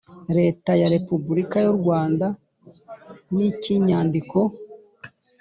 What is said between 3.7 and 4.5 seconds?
inyandiko